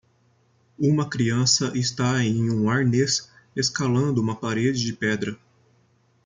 Uma 0.79 1.07
criança 1.07 1.71
está 1.77 2.23
em 2.23 2.49
um 2.49 2.71
arnês 2.71 3.31
escalando 3.55 4.19
uma 4.19 4.35
parede 4.35 4.83
de 4.83 4.93
pedra. 4.93 5.37